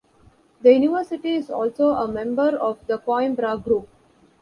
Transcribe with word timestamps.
The 0.63 0.73
university 0.73 1.35
is 1.35 1.51
also 1.51 1.91
a 1.91 2.07
member 2.07 2.57
of 2.57 2.79
the 2.87 2.97
Coimbra 2.97 3.59
Group. 3.63 3.87